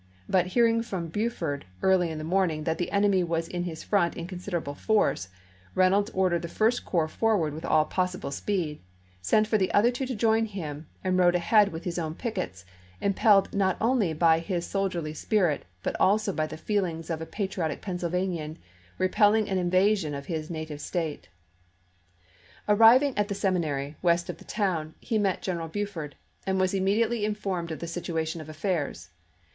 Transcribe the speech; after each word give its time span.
But 0.27 0.47
hearing 0.47 0.81
from 0.81 1.09
Buford 1.09 1.65
early 1.83 2.09
in 2.09 2.17
the 2.17 2.23
morning 2.23 2.63
that 2.63 2.79
the 2.79 2.89
enemy 2.89 3.23
was 3.23 3.47
in 3.47 3.65
his 3.65 3.83
front 3.83 4.17
in 4.17 4.25
considerable 4.25 4.73
force, 4.73 5.27
Reynolds 5.75 6.09
ordered 6.09 6.41
the 6.41 6.47
First 6.47 6.83
Corps 6.85 7.07
forward 7.07 7.53
with 7.53 7.63
all 7.63 7.85
possible 7.85 8.31
speed, 8.31 8.81
sent 9.21 9.45
for 9.45 9.59
the 9.59 9.71
other 9.75 9.91
two 9.91 10.07
to 10.07 10.15
join 10.15 10.47
him, 10.47 10.87
and 11.03 11.19
rode 11.19 11.35
ahead 11.35 11.71
with 11.71 11.83
his 11.83 11.99
own 11.99 12.15
pickets, 12.15 12.65
impelled 12.99 13.53
not 13.53 13.77
only 13.79 14.11
by 14.11 14.39
his 14.39 14.65
soldierly 14.65 15.13
spirit, 15.13 15.65
but 15.83 15.95
also 15.99 16.33
by 16.33 16.47
the 16.47 16.57
feelings 16.57 17.11
of 17.11 17.21
a 17.21 17.27
patriotic 17.27 17.79
GETTYSBUEG 17.83 17.99
239 17.99 18.27
Pennsylvanian 18.27 18.59
repelling 18.97 19.47
an 19.47 19.59
invasion 19.59 20.15
of 20.15 20.25
his 20.25 20.49
native 20.49 20.77
chap. 20.79 20.79
ix. 20.79 20.83
State. 20.83 21.29
Arriving 22.67 23.15
at 23.15 23.27
the 23.27 23.35
seminary, 23.35 23.95
west 24.01 24.31
of 24.31 24.39
the 24.39 24.45
town, 24.45 24.95
he 24.99 25.17
July 25.19 25.21
1, 25.21 25.21
lsea. 25.21 25.21
met 25.35 25.41
G 25.43 25.51
eneral 25.51 25.71
Buford, 25.71 26.15
and 26.47 26.59
was 26.59 26.73
immediately 26.73 27.23
in 27.23 27.35
formed 27.35 27.69
of 27.71 27.77
the 27.77 27.85
situation 27.85 28.41
of 28.41 28.49
affairs. 28.49 29.11